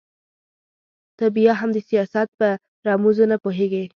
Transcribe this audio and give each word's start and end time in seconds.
ته 1.17 1.25
بيا 1.35 1.51
هم 1.59 1.69
د 1.75 1.79
سياست 1.89 2.27
په 2.39 2.47
رموزو 2.87 3.25
نه 3.31 3.37
پوهېږې. 3.43 3.83